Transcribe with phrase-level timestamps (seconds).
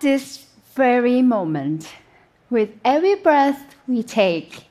[0.00, 1.88] this very moment,
[2.50, 4.64] with every breath we take,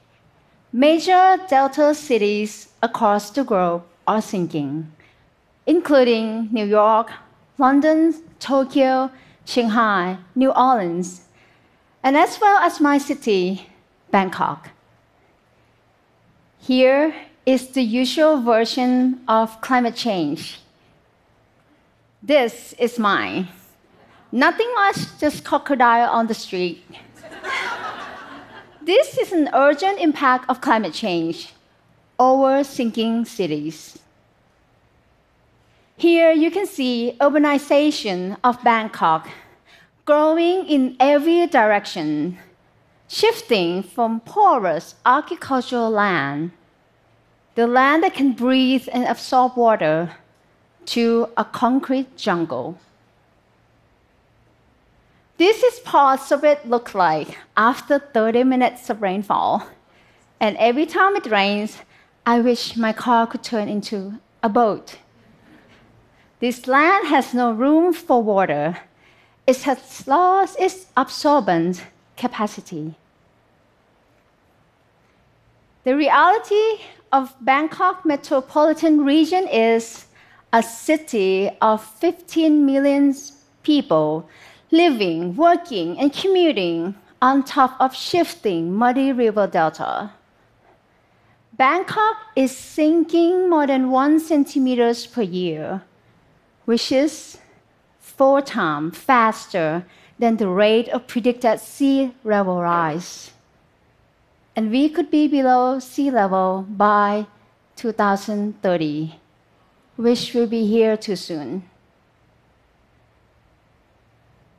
[0.72, 4.92] major delta cities across the globe are sinking,
[5.66, 7.12] including New York,
[7.58, 9.12] London, Tokyo,
[9.46, 11.22] Shanghai, New Orleans,
[12.04, 13.70] and as well as my city,
[14.12, 14.70] Bangkok.
[16.60, 17.14] Here
[17.46, 20.60] is the usual version of climate change.
[22.22, 23.48] This is mine.
[24.32, 26.84] Nothing much, just crocodile on the street.
[28.82, 31.54] this is an urgent impact of climate change
[32.20, 34.00] over sinking cities.
[35.96, 39.30] Here you can see urbanization of Bangkok
[40.06, 42.38] growing in every direction,
[43.08, 46.52] shifting from porous agricultural land,
[47.56, 50.16] the land that can breathe and absorb water,
[50.86, 52.80] to a concrete jungle.
[55.38, 59.68] This is parts of it look like after 30 minutes of rainfall.
[60.40, 61.78] And every time it rains,
[62.26, 64.98] I wish my car could turn into a boat.
[66.40, 68.78] This land has no room for water.
[69.46, 71.86] It has lost its absorbent
[72.16, 72.96] capacity.
[75.84, 80.06] The reality of Bangkok metropolitan region is
[80.52, 83.16] a city of 15 million
[83.62, 84.28] people
[84.72, 90.12] living, working, and commuting on top of shifting muddy river delta.
[91.54, 95.82] Bangkok is sinking more than one centimeters per year,
[96.66, 97.40] which is
[98.00, 99.86] four times faster
[100.20, 103.32] than the rate of predicted sea level rise.
[104.56, 107.28] And we could be below sea level by
[107.76, 109.16] 2030,
[109.96, 111.64] which will be here too soon.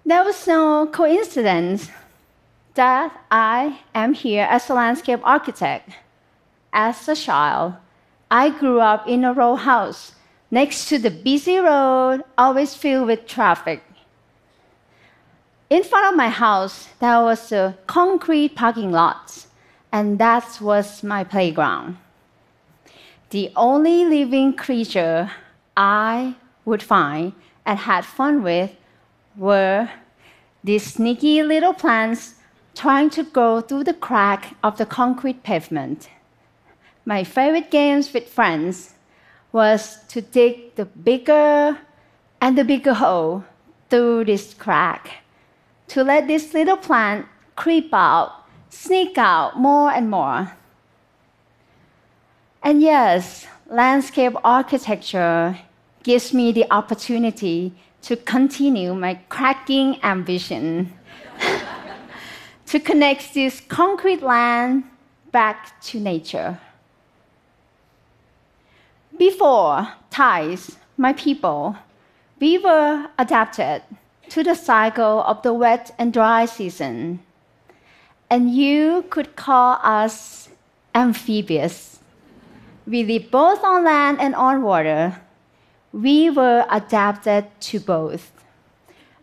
[0.08, 1.90] There was no coincidence
[2.72, 5.90] that I am here as a landscape architect.
[6.72, 7.74] As a child,
[8.30, 10.14] I grew up in a row house
[10.50, 13.82] next to the busy road, always filled with traffic.
[15.68, 19.44] In front of my house, there was a concrete parking lot,
[19.92, 21.98] and that was my playground.
[23.28, 25.30] The only living creature
[25.76, 27.34] I would find
[27.66, 28.70] and had fun with
[29.38, 29.88] were
[30.64, 32.34] these sneaky little plants
[32.74, 36.08] trying to go through the crack of the concrete pavement.
[37.04, 38.94] My favorite games with friends
[39.52, 41.78] was to dig the bigger
[42.40, 43.44] and the bigger hole
[43.88, 45.24] through this crack,
[45.88, 50.52] to let this little plant creep out, sneak out more and more.
[52.62, 55.58] And yes, landscape architecture
[56.02, 57.72] gives me the opportunity
[58.08, 60.90] to continue my cracking ambition
[62.66, 64.82] to connect this concrete land
[65.30, 66.58] back to nature.
[69.18, 71.76] Before Thais, my people,
[72.40, 73.82] we were adapted
[74.30, 77.20] to the cycle of the wet and dry season.
[78.30, 80.48] And you could call us
[80.94, 81.98] amphibious.
[82.86, 85.20] We live both on land and on water
[85.92, 88.32] we were adapted to both.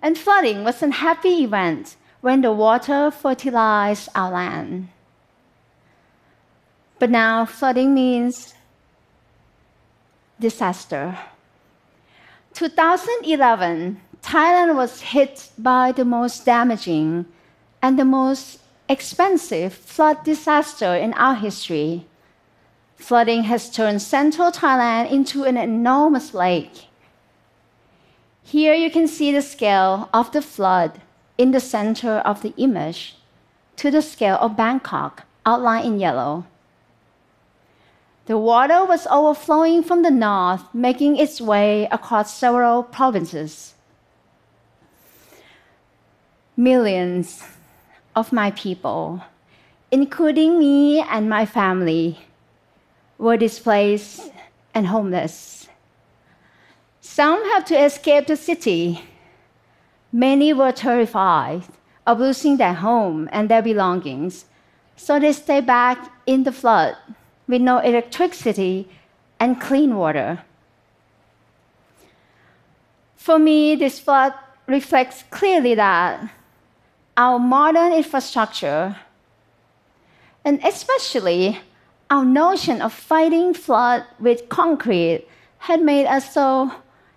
[0.02, 4.90] And flooding was a happy event when the water fertilized our land.
[7.00, 8.54] But now flooding means
[10.40, 11.18] disaster.
[12.54, 17.26] 2011, Thailand was hit by the most damaging
[17.82, 22.06] and the most expensive flood disaster in our history
[22.96, 26.88] flooding has turned central Thailand into an enormous lake.
[28.44, 31.02] Here you can see the scale of the flood
[31.38, 33.16] in the center of the image
[33.78, 36.46] to the scale of Bangkok, outlined in yellow.
[38.26, 43.76] The water was overflowing from the north, making its way across several provinces.
[46.58, 47.44] Millions
[48.16, 49.24] of my people,
[49.92, 52.20] including me and my family,
[53.18, 54.32] were displaced
[54.74, 55.68] and homeless.
[57.02, 59.02] Some had to escape the city.
[60.12, 61.64] Many were terrified
[62.06, 64.46] of losing their home and their belongings,
[64.96, 66.96] so they stayed back in the flood
[67.48, 68.88] with no electricity
[69.40, 70.44] and clean water.
[73.16, 74.34] For me, this flood
[74.68, 76.30] reflects clearly that
[77.18, 78.98] our modern infrastructure,
[80.44, 81.60] and especially
[82.10, 85.28] our notion of fighting flood with concrete
[85.60, 86.72] had made us so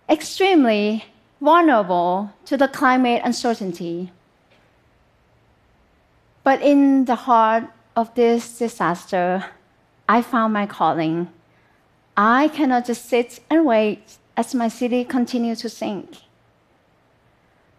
[0.09, 1.05] extremely
[1.41, 4.11] vulnerable to the climate uncertainty.
[6.43, 7.65] But in the heart
[7.95, 9.45] of this disaster,
[10.09, 11.29] I found my calling.
[12.17, 16.17] I cannot just sit and wait as my city continued to sink.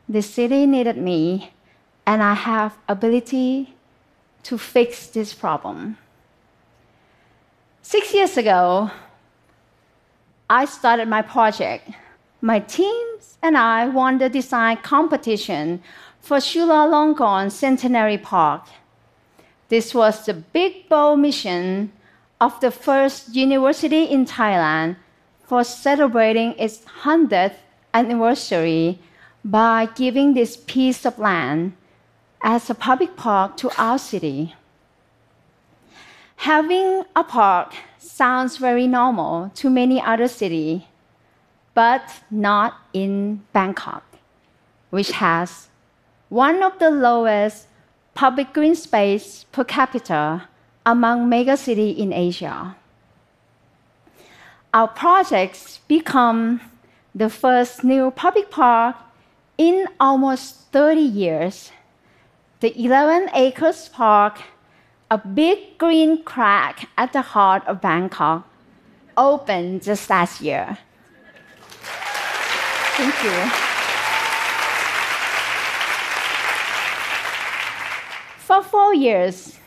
[0.08, 1.52] The city needed me,
[2.06, 3.76] and I have ability
[4.44, 5.98] to fix this problem.
[7.90, 8.92] Six years ago,
[10.48, 11.90] I started my project.
[12.40, 15.82] My teams and I won the design competition
[16.22, 18.68] for Chulalongkorn Centenary Park.
[19.70, 21.92] This was the big, bold mission
[22.40, 24.98] of the first university in Thailand
[25.48, 27.56] for celebrating its 100th
[27.96, 29.00] anniversary
[29.44, 31.74] by giving this piece of land
[32.44, 34.54] as a public park to our city.
[36.44, 40.84] Having a park sounds very normal to many other cities,
[41.74, 44.04] but not in Bangkok,
[44.90, 45.68] which has
[46.30, 47.68] one of the lowest
[48.14, 50.48] public green space per capita
[50.86, 52.78] among megacities in Asia.
[54.74, 56.62] Our projects become
[57.14, 58.96] the first new public park
[59.58, 61.74] in almost 30 years.
[62.62, 64.40] The 11 acres park,
[65.12, 68.48] a big green crack at the heart of Bangkok,
[69.18, 70.78] opened just last year.
[72.96, 73.70] Thank you.
[78.38, 79.58] For four years,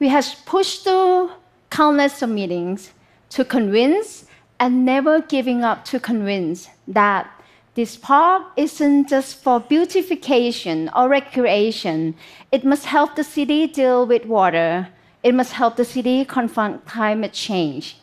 [0.00, 1.30] we have pushed through
[1.70, 2.92] countless meetings
[3.30, 4.24] to convince
[4.58, 7.30] and never giving up to convince that
[7.78, 12.16] this park isn't just for beautification or recreation.
[12.50, 14.88] It must help the city deal with water.
[15.22, 17.96] It must help the city confront climate change.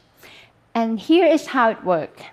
[0.74, 2.24] And here is how it works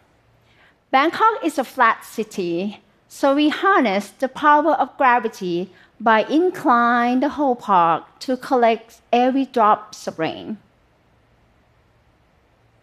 [0.92, 7.30] Bangkok is a flat city, so we harness the power of gravity by incline the
[7.30, 10.58] whole park to collect every drop of rain.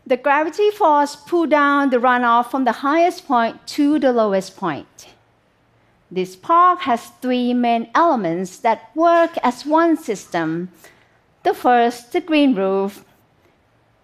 [0.10, 5.06] The gravity force pull down the runoff from the highest point to the lowest point.
[6.10, 10.72] This park has three main elements that work as one system.
[11.44, 13.06] The first, the green roof.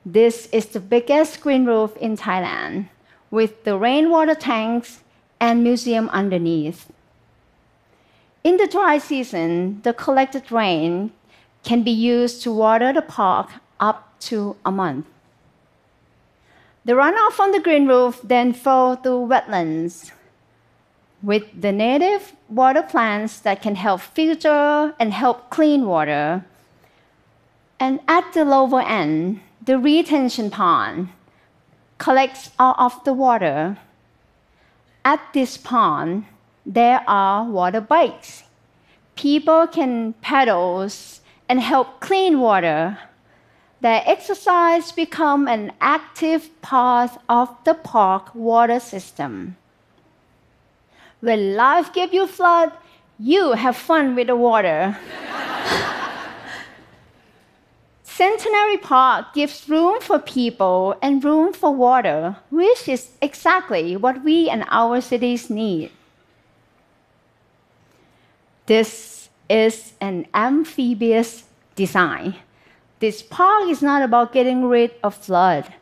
[0.06, 2.90] This is the biggest green roof in Thailand,
[3.31, 5.02] with the rainwater tanks
[5.40, 6.86] and museum underneath.
[8.44, 11.13] In the dry season, the collected rain
[11.63, 13.50] can be used to water the park
[13.80, 15.07] up to a month.
[16.85, 20.11] The runoff from the green roof then flow to wetlands
[21.23, 26.45] with the native water plants that can help filter and help clean water.
[27.79, 31.09] And at the lower end, the retention pond
[31.97, 33.79] collects all of the water.
[35.03, 36.25] At this pond,
[36.67, 38.43] there are water bikes.
[39.15, 40.87] People can paddle
[41.49, 42.99] and help clean water
[43.85, 49.55] their exercise become an active part of the park water system.
[51.19, 52.71] When life gives you flood,
[53.19, 54.97] you have fun with the water.
[58.03, 64.49] Centenary Park gives room for people and room for water, which is exactly what we
[64.49, 65.92] and our cities need.
[68.65, 71.44] This is an amphibious
[71.75, 72.37] design.
[72.99, 75.73] This park is not about getting rid of flood.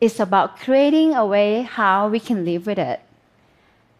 [0.00, 3.00] It's about creating a way how we can live with it.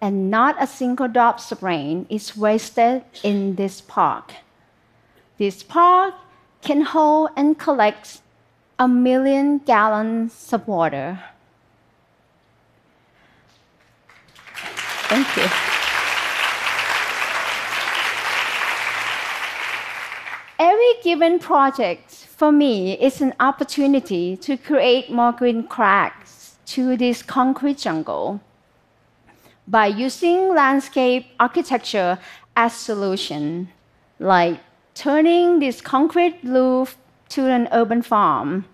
[0.01, 4.33] And not a single drop of rain is wasted in this park.
[5.39, 6.15] This park
[6.63, 8.21] can hold and collect
[8.79, 11.21] a million gallons of water.
[15.09, 15.47] Thank you.
[20.59, 27.23] Every given project for me, it's an opportunity to create more green cracks to this
[27.23, 28.41] concrete jungle
[29.69, 32.19] by using landscape architecture
[32.57, 33.69] as solution,
[34.19, 34.59] like
[34.95, 36.97] turning this concrete roof
[37.29, 38.65] to an urban farm,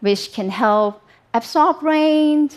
[0.00, 1.02] which can help
[1.34, 2.48] absorb rain,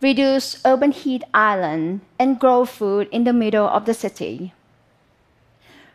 [0.00, 4.52] reduce urban heat island, and grow food in the middle of the city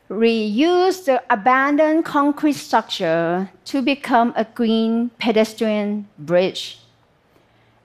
[0.09, 6.79] reuse the abandoned concrete structure to become a green pedestrian bridge.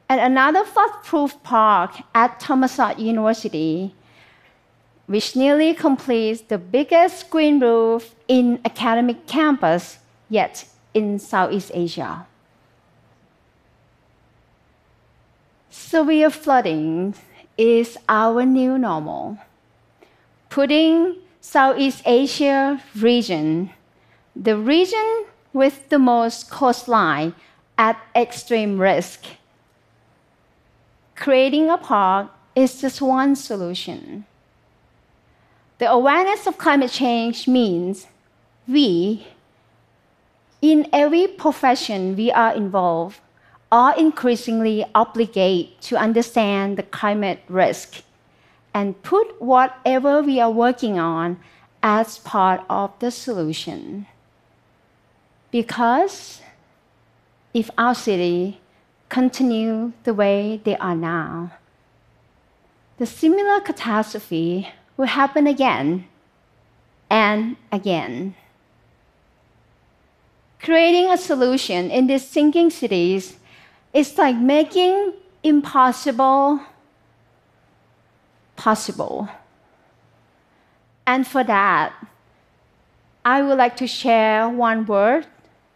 [0.09, 3.95] And another flood-proof park at Thammasat University,
[5.07, 9.99] which nearly completes the biggest green roof in academic campus
[10.29, 12.27] yet in Southeast Asia.
[15.71, 17.15] Severe flooding
[17.57, 19.39] is our new normal.
[20.51, 23.71] Putting Southeast Asia region
[24.37, 27.35] the region with the most coastline
[27.77, 29.25] at extreme risk.
[31.17, 34.25] Creating a park is just one solution.
[35.79, 38.07] The awareness of climate change means
[38.69, 39.27] we,
[40.63, 43.19] in every profession we are involved,
[43.73, 48.05] are increasingly obligated to understand the climate risk
[48.75, 51.39] and put whatever we are working on
[51.83, 54.07] as part of the solution.
[55.51, 56.41] Because
[57.53, 58.61] if our city
[59.09, 61.53] continue the way they are now,
[62.99, 66.07] the similar catastrophe will happen again
[67.11, 68.35] and again.
[70.63, 73.37] Creating a solution in these sinking cities
[73.93, 75.13] is like making
[75.43, 76.61] impossible
[78.56, 79.30] possible.
[81.06, 81.94] And for that,
[83.24, 85.26] I would like to share one word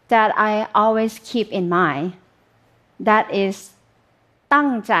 [0.08, 2.14] that I always keep in mind.
[3.00, 3.56] That is
[4.54, 4.94] ตั้งใจ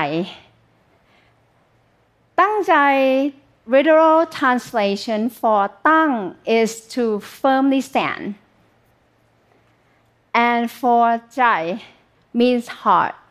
[2.40, 2.74] ตั้งใจ
[3.74, 6.10] literal translation for ตั้ง
[6.60, 7.04] is to
[7.38, 8.24] firmly stand.
[10.48, 11.04] And for
[11.36, 11.42] ใจ
[12.40, 13.26] means heart.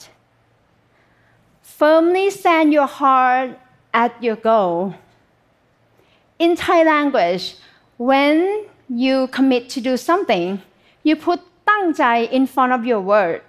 [1.79, 3.49] Firmly stand your heart
[3.96, 4.94] at your goal.
[6.38, 7.56] In Thai language,
[7.96, 10.60] when you commit to do something,
[11.02, 13.42] you put tang jai in front of your word,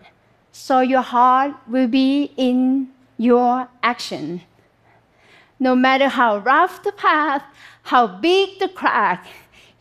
[0.53, 2.87] so your heart will be in
[3.17, 4.41] your action.
[5.59, 7.43] No matter how rough the path,
[7.83, 9.27] how big the crack,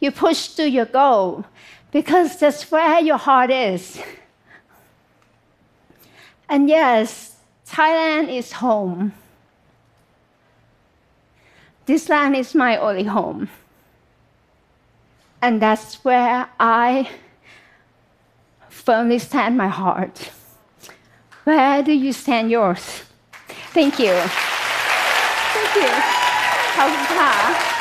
[0.00, 1.44] you push to your goal
[1.92, 4.02] because that's where your heart is.
[6.48, 7.36] And yes,
[7.68, 9.12] Thailand is home.
[11.86, 13.48] This land is my only home.
[15.40, 17.08] And that's where I
[18.68, 20.30] firmly stand my heart.
[21.44, 23.02] Where do you stand yours?
[23.72, 24.14] Thank you.
[25.54, 26.16] Thank you.
[26.76, 27.75] 好可怕。